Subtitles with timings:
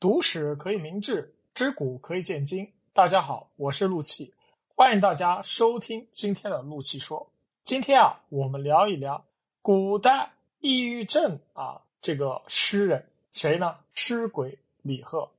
[0.00, 2.66] 读史可以明志，知古可以鉴今。
[2.94, 4.32] 大家好，我是陆气，
[4.74, 7.30] 欢迎大家收听今天的陆气说。
[7.64, 9.22] 今天啊，我们聊一聊
[9.60, 13.76] 古代抑郁症啊这个诗人谁呢？
[13.92, 15.30] 诗鬼李贺。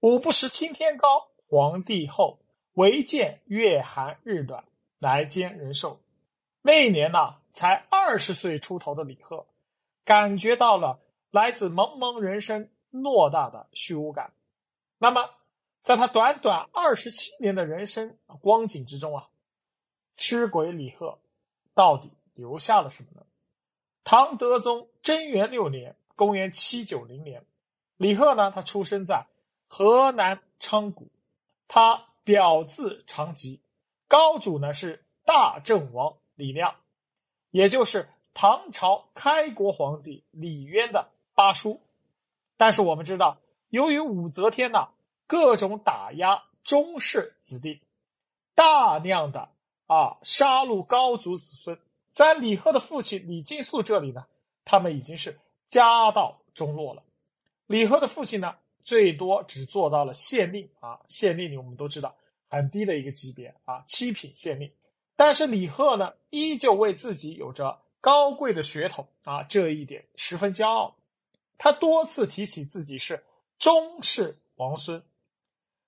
[0.00, 2.40] 五不识青天高，皇帝厚，
[2.72, 4.64] 唯见月寒日暖，
[4.98, 6.00] 来兼人寿。
[6.60, 9.46] 那一年呢，才二十岁出头的李贺，
[10.04, 10.98] 感觉到了
[11.30, 14.32] 来自茫茫人生偌大的虚无感。
[14.98, 15.30] 那么，
[15.82, 19.28] 在他短短二十七年的人生光景之中啊，
[20.16, 21.18] 诗鬼李贺
[21.74, 23.26] 到底留下了什么呢？
[24.04, 27.44] 唐德宗贞元六年（公元790年），
[27.96, 29.26] 李贺呢，他出生在
[29.66, 31.10] 河南昌谷，
[31.66, 33.60] 他表字长吉，
[34.06, 36.16] 高祖呢是大正王。
[36.34, 36.76] 李亮，
[37.50, 41.80] 也就是唐朝开国皇帝李渊的八叔。
[42.62, 44.86] 但是我们知道，由于武则天呢
[45.26, 47.80] 各种打压宗室子弟，
[48.54, 49.48] 大量的
[49.88, 51.76] 啊杀戮高祖子孙，
[52.12, 54.24] 在李贺的父亲李敬肃这里呢，
[54.64, 55.36] 他们已经是
[55.70, 57.02] 家道中落了。
[57.66, 58.54] 李贺的父亲呢，
[58.84, 62.14] 最多只做到了县令啊，县令里我们都知道
[62.48, 64.70] 很低的一个级别啊，七品县令。
[65.16, 70.94] 但是李贺呢，依旧为自己有着高贵的血统啊这一点十分骄傲。
[71.62, 73.22] 他多次提起自己是
[73.56, 75.00] 宗室王孙，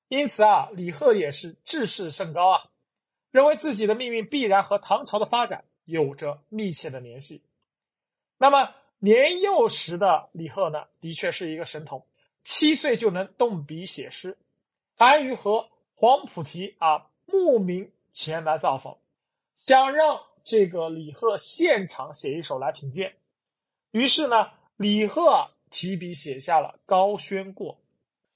[0.06, 2.70] 因此啊，李贺也是志士甚高啊，
[3.33, 7.42] 认为自己的命运必然和唐朝的发展有着密切的联系。
[8.39, 12.06] 那么年幼时的李贺呢，的确是一个神童，
[12.44, 14.38] 七岁就能动笔写诗。
[14.94, 18.97] 韩愈和黄菩提啊慕名前来造访。
[19.56, 23.16] 想让这个李贺现场写一首来品鉴，
[23.91, 27.75] 于是呢，李贺提笔写下了《高轩过》：“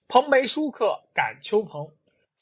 [0.08, 1.88] 蓬梅舒客感秋蓬，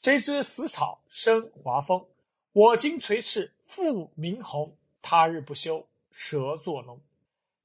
[0.01, 2.03] 谁知死草生华风。
[2.51, 6.99] 我今垂翅复鸣鸿，他日不休蛇作龙。”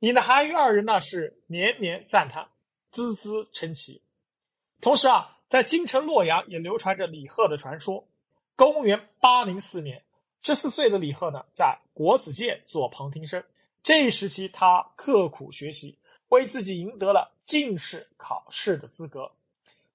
[0.00, 2.46] 引得韩愈二人呢是连连赞叹，
[2.92, 4.02] 孜孜称奇。
[4.82, 8.06] 同时啊，在京城洛阳也流传着李贺的传说。
[8.56, 10.04] 公元八零四年。
[10.42, 13.42] 十四岁的李贺呢，在国子监做旁听生。
[13.82, 15.96] 这一时期，他刻苦学习，
[16.32, 19.30] 为自己赢得了进士考试的资格。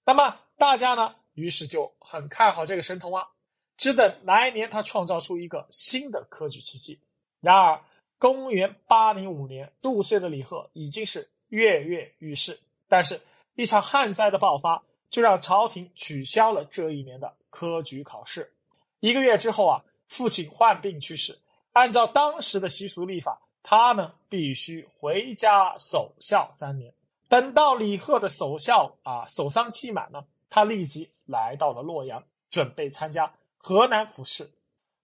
[0.06, 3.28] 那么，大家呢，于是就很看好这个神童啊，
[3.76, 7.00] 只等来年他创造出一个新的科举奇迹。
[7.42, 7.82] 然而，
[8.18, 12.60] 公元八零五年，十五岁的李贺已经是跃跃欲试。
[12.88, 13.20] 但是，
[13.56, 18.54] 一场旱灾的爆发，就让朝廷取消了这一年的科举考试。
[19.00, 19.84] 一个月之后啊。
[20.10, 21.38] 父亲患病去世，
[21.74, 26.94] 按照当时的习俗立法，他呢必须回家守孝三年。
[27.28, 34.50] 等到李贺的守孝啊守丧期满呢，他立即来到了洛阳，准备参加河南府试。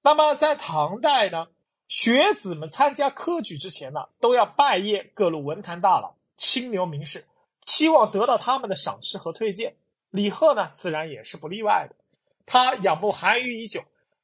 [0.01, 1.47] 那么在唐代呢，
[1.89, 7.25] 学子们参加科举之前呢，都要拜谒各路文坛大佬、清流名士，
[7.65, 9.75] 期望得到他们的赏识和推荐。
[10.09, 11.95] 李贺呢，自然也是不例外的。
[12.45, 13.81] 他仰慕韩愈已久。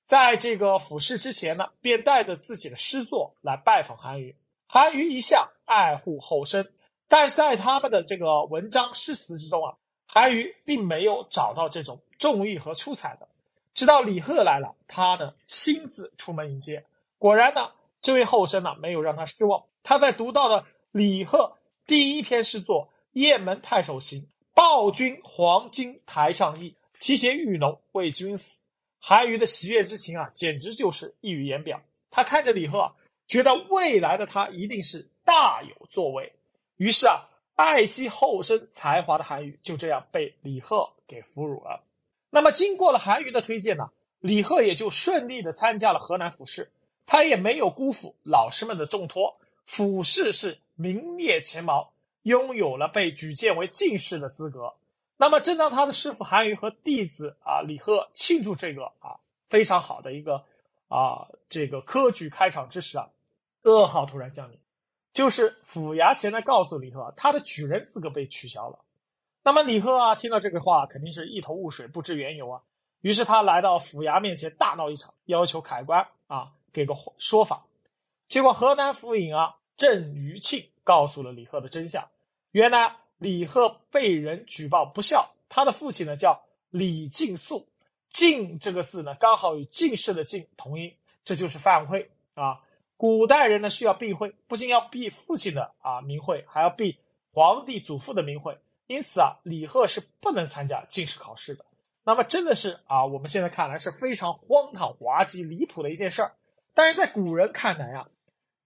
[0.10, 4.36] 在这个府试之前呢，便带着自己的诗作来拜访韩愈。
[4.66, 6.68] 韩愈一向爱护后生，
[7.08, 9.76] 但是在他们的这个文章诗词之中啊，
[10.08, 13.28] 韩愈并没有找到这种重义和出彩的。
[13.76, 16.84] 直到李贺来了，他呢亲自出门迎接。
[17.20, 17.70] 果然呢，
[18.02, 19.64] 这位后生呢没有让他失望。
[19.84, 21.56] 他在读到了李贺
[21.86, 24.24] 第一篇诗作《雁门太守行》，
[24.56, 28.58] 报君黄金台上意，提携玉龙为君死。
[29.00, 31.82] 韩愈的喜悦之情啊，简直就是溢于言表。
[32.12, 32.94] 他看着李贺，
[33.28, 36.34] 觉得未来的他一定是大有作为。
[36.78, 41.84] 于是啊，爱惜后生才华的韩愈就这样被李贺给俘虏了。
[42.30, 43.90] 那么，经过了韩愈的推荐呢，
[44.20, 46.72] 李贺也就顺利的参加了河南府试。
[47.06, 54.74] 他也没有辜负老师们的重托，府试是名列前茅，拥有了被举荐为进士的资格。
[55.22, 59.20] 那么，正当他的师傅韩愈和弟子啊李贺庆祝这个啊
[59.50, 60.46] 非常好的一个
[60.88, 63.10] 啊这个科举开场之时啊，
[63.64, 64.58] 噩耗突然降临，
[65.12, 68.80] 就是府衙前来告诉李贺，他的举人资格被取消了。
[69.44, 72.62] 那么李贺啊听到这个话，肯定是一头雾水，不知缘由啊。
[73.02, 77.66] 于是他来到府衙面前大闹一场，要求凯官啊给个说法。
[78.30, 82.08] 结果河南府尹啊郑余庆告诉了李贺的真相，
[82.52, 82.96] 原来。
[83.20, 87.68] 李贺被人举报不孝，他的父亲呢叫李敬肃，
[88.10, 90.92] 敬这个字呢刚好与进士的敬同音，
[91.24, 92.62] 这就是犯讳啊。
[92.98, 96.98] 古代人呢需要避讳，不仅要避父亲的啊名讳，还要避
[97.32, 98.58] 皇帝祖父的名讳，
[98.88, 101.66] 因此啊，李贺是不能参加进士考试的。
[102.04, 106.34] 那么真的是啊，我们现在看来是非常荒唐、滑稽、离谱的一件事儿。
[106.74, 108.10] 但是在古人看来啊，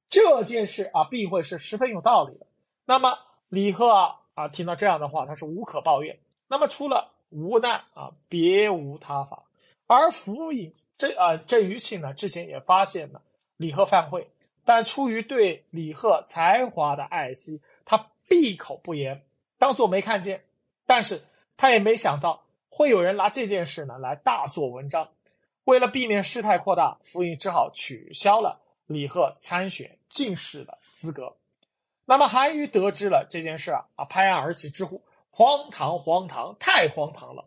[0.10, 2.46] 这件事啊，避讳是十分有道理的。
[2.86, 3.18] 那么
[3.50, 6.18] 李贺啊啊，听到这样的话，他是无可抱怨。
[6.48, 9.44] 那么除了无奈啊，别无他法。
[9.88, 13.22] 而府尹郑啊郑余庆呢，之前也发现了
[13.58, 14.30] 李贺犯讳，
[14.66, 19.24] 但出于对李贺才华的爱惜，他闭口不言，
[19.58, 20.44] 当做没看见。
[20.86, 21.24] 但是
[21.58, 25.10] 他也没想到会有人拿这件事呢来大做文章。
[25.66, 31.36] 为了避免事态扩大，府尹只好取消了李贺参选进士的资格。
[32.06, 35.02] 那么韩愈得知了这件事啊啊，拍案而起，直呼
[35.32, 37.46] 荒唐荒唐，太荒唐了。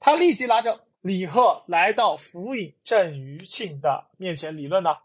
[0.00, 0.80] 他立即拿着。
[1.00, 4.96] 李贺来到府尹郑余庆的面前理论呢，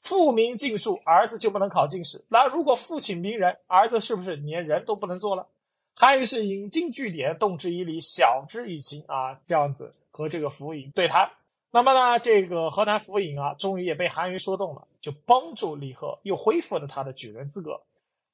[0.00, 2.24] 父名尽数，儿子就不能考进士。
[2.28, 5.48] 那如果父亲名人，儿子是不是连人都不能做了？
[5.96, 11.28] 韩愈是引经据典，动之以理，晓之以情啊，这样子和这个府尹对谈。
[11.72, 17.78] 那么呢，这个河南府尹啊，终于也被韩愈说动了，就帮助李贺又恢复了他的举人资格。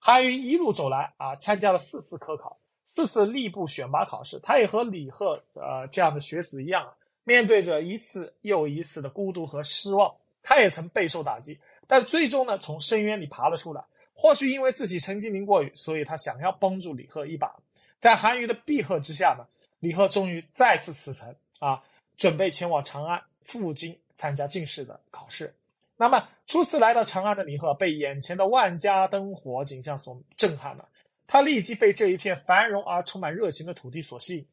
[0.06, 2.56] 韩愈一路走来啊，参加了四次科考，
[2.87, 6.94] 四次吏部选拔考试，他也和李贺呃这样的学子一样。
[7.25, 10.14] 面对着一次又一次的孤独和失望，
[10.44, 11.58] 他也曾备受打击，
[11.88, 13.85] 但最终呢，从深渊里爬了出来。
[14.14, 17.52] 或许因为自己曾经淋过雨，所以他想要帮助李贺一把。
[17.99, 19.44] 在韩愈的庇贺之下呢，
[19.81, 21.82] 李贺终于再次启程啊，
[22.17, 25.52] 准备前往长安赴京参加进士的考试。
[25.97, 30.89] 那么初次来到长安的李贺，被眼前的万家灯火景象所震撼了，
[31.27, 34.47] 他立即被这一片繁荣而充满热情的土地所吸引。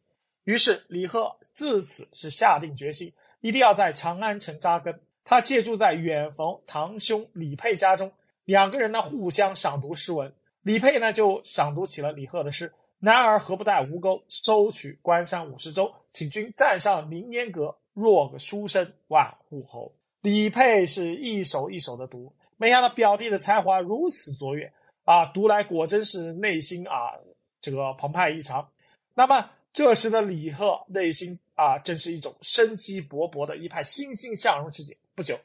[0.46, 5.00] 于是李贺自此是下定决心，一定要在长安城扎根。
[5.26, 8.12] 他借住在远房堂兄李佩家中，
[8.46, 10.34] 两个人呢互相赏读诗文。
[10.64, 15.94] 李佩呢就赏读起了李贺的诗：“男儿何不带吴钩，收取关山五十州。
[16.10, 24.74] 请君暂上凌烟阁，若个书生万户侯。”李佩是一首一首的读，没想到表弟的才华如此卓越
[25.04, 25.26] 啊！
[25.28, 27.14] 读来果真是内心啊
[27.62, 28.68] 这个澎湃异常。
[29.14, 29.52] 那么。
[29.74, 34.96] 这时的李贺内心啊，正是一种生机勃勃的一派欣欣向荣之景。
[35.16, 35.36] 不久，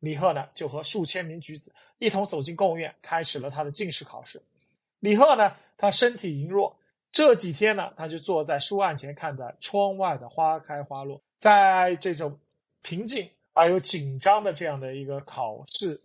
[0.00, 4.42] 李贺呢就和数千名举子一同走进贡院，开始了他的进士考试。
[5.00, 6.76] 李贺呢，他身体羸弱，
[7.10, 12.38] 这几天呢，他就坐在书案前，看着窗外的花开花落，在这种
[12.82, 13.26] 平静
[13.58, 16.00] 而又紧张的这样的一个考试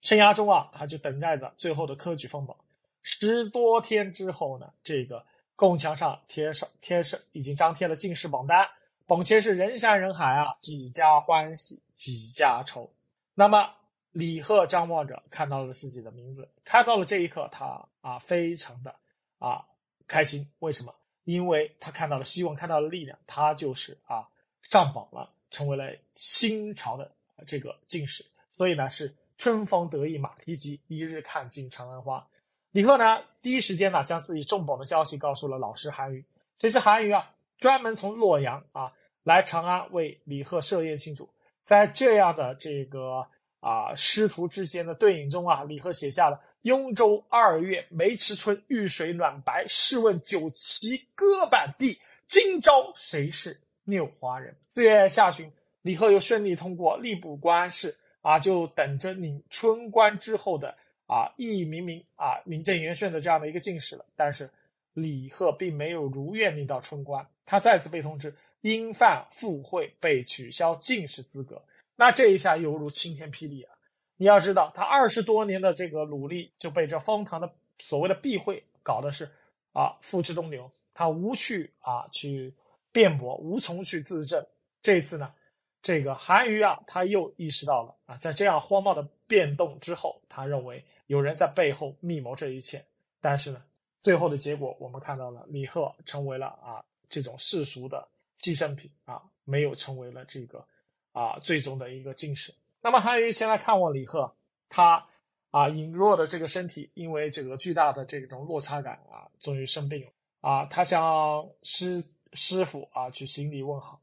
[0.00, 2.56] 生涯中啊，他就等待着最后的科举封榜。
[3.02, 5.24] 十多天之后呢，这个。
[5.54, 8.68] 供墙上贴上贴上，已经张贴了进士榜单，
[9.06, 12.90] 榜前是人山人海啊，几家欢喜几家愁。
[13.34, 13.70] 那么
[14.10, 18.92] 李贺张望着，看到了自己的名字，看到了这一刻，他啊非常的
[19.38, 19.64] 啊
[20.08, 20.50] 开心。
[20.60, 20.92] 为什么？
[21.24, 24.26] 因为他看到了希望，看到了力量，他就是啊
[24.62, 27.08] 上榜了，成为了新朝的
[27.46, 28.24] 这个进士。
[28.50, 32.26] 所以呢，是春风得意马蹄疾，一日看尽长安花。
[32.72, 36.24] 李贺呢，第一时间呢，将自己中榜的消息告诉了老师韩愈。
[36.58, 38.92] 谁是韩愈啊，专门从洛阳啊
[39.24, 41.28] 来长安为李贺设宴庆祝。
[41.64, 43.26] 在这样的这个
[43.60, 49.66] 啊师徒之间的对饮中啊，李贺写下了“雍州二月梅池春，玉水暖白。
[49.68, 51.98] 试问酒旗歌板地，
[52.28, 55.50] 今朝谁是六华人？”四月下旬，
[55.82, 60.76] 李贺又顺利通过吏部官试啊，就等着领春官之后的。
[61.06, 64.48] 啊，义明明啊，名正言顺的这样的一个进士了，但是
[64.94, 71.62] 李贺并没有如愿领到春官，他再次被通知因犯附会被取消进士资格。
[71.96, 73.74] 那这一下犹如晴天霹雳啊！
[74.16, 79.30] 你要知道，他二十多年的这个努力就被这荒唐的所谓的避讳搞的是
[79.74, 82.54] 啊，付之东流，他无趣啊去
[82.92, 84.46] 辩驳，无从去自证。
[84.80, 85.34] 这次呢，
[85.80, 90.84] 这个韩愈啊，他又意识到了啊，在这样荒谬的变动之后，他认为。
[91.08, 92.82] 有人在背后密谋这一切，
[93.20, 93.62] 但是呢，
[94.02, 98.08] 最后的结果我们看到了，李贺成为了啊这种世俗的
[98.38, 100.64] 寄生品啊，没有成为了这个
[101.10, 102.54] 啊最终的一个进士。
[102.80, 104.34] 那么韩愈先来看望李贺，
[104.70, 105.06] 他
[105.50, 110.64] 啊羸弱的这个身体，因为这个巨大的这种落差感啊，终于生病了啊。
[110.66, 114.00] 他向师师傅啊去行礼问好，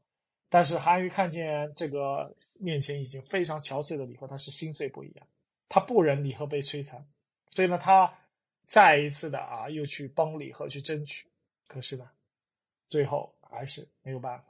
[0.48, 5.26] 但是韩愈看见这个面前已经非常憔悴的李贺，他是心碎不已啊。
[5.68, 7.06] 他不忍李贺被摧残，
[7.50, 8.12] 所以呢，他
[8.66, 11.26] 再一次的啊，又去帮李贺去争取，
[11.68, 12.10] 可是呢，
[12.88, 14.44] 最后还是没有办法。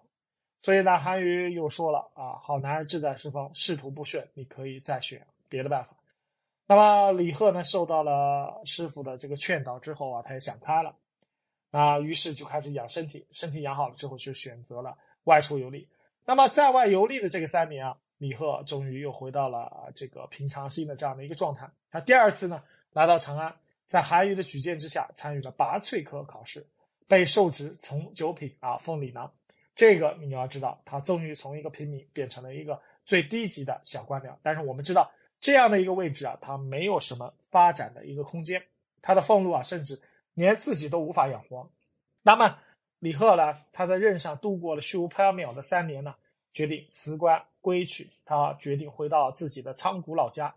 [0.63, 5.97] 所以呢，韩愈又说了啊：“好男儿志在四方，仕途不顺，你可以再选别的办法。”
[6.67, 10.95] 那么李贺呢，受到了师傅的这个劝导之后啊，他也想开了。
[11.71, 15.89] 啊，于是就开始养身体，身体养好了之后，就选择了外出游历。
[16.25, 21.69] 那么在外游历的这个三年啊，李贺终于又回到了啊这个平常心的这样的一个状态。
[21.91, 22.63] 他第二次呢，
[22.93, 23.55] 来到长安，
[23.87, 26.65] 在韩愈的举荐之下，参与了拔萃科考试，
[27.09, 29.33] 被授职从九品啊，奉礼郎。
[29.75, 34.37] 这个你要知道，他终于从一个平民变成了一个最低级的小官僚。
[34.43, 35.11] 但是我们知道，
[35.41, 38.63] 这样的一个位置啊，他没有什么发展的一个空间，
[39.01, 39.99] 他的俸禄啊，甚至
[40.41, 41.69] 连自己都无法养活。
[42.23, 42.59] 那么
[42.99, 46.15] 李贺呢，他在任上度过了虚无缥缈的三年呢，
[46.53, 50.55] 决定辞官归去，他决定回到自己的仓谷老家。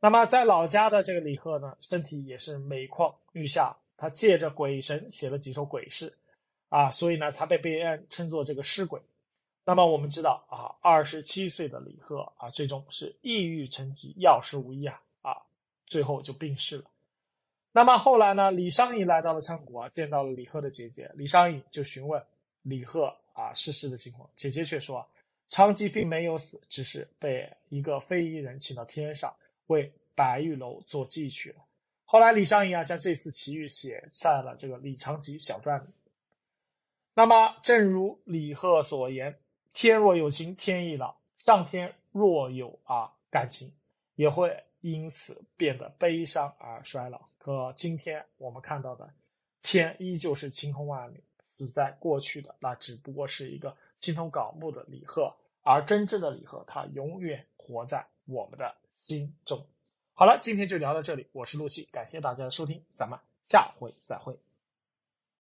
[0.00, 6.12] 那么在老家的这个李贺呢，身体也是每况愈下，他借着鬼神写了几首鬼诗。
[6.68, 9.00] 啊，所以呢，他被别人称作这个诗鬼。
[9.64, 15.36] 那么我们知道啊，二十七岁的李贺啊，最终是抑郁成疾，药石无医啊啊，
[15.86, 16.84] 最后就病逝了。
[17.72, 22.20] 那么后来呢，李商隐来到了仓谷啊，见到了李贺的姐姐，李商隐就询问
[22.62, 25.06] 李贺啊逝世的情况，姐姐却说，
[25.48, 29.32] 长吉并没有死，只是被一个非裔人请到天上
[29.66, 31.56] 为白玉楼做祭去了。
[32.04, 35.90] 后来李商隐啊，将这次奇遇写在了这个《李长吉小传》里。
[37.14, 39.38] 那么，正如李贺所言
[39.74, 43.70] ：“天若有情天亦老，上天若有啊感情，
[44.14, 49.08] 也会因此变得悲伤而衰老。”可今天我们看到的，
[49.62, 51.22] 天依旧是晴空万里，
[51.56, 59.66] 死在过去的那只不过是一个青头搞木的李贺，而真正的李贺，他永远活在我们的心中。
[60.14, 64.36] 好了，今天就聊到这里，我是陆琪，感谢大家的收听，咱们下回再会。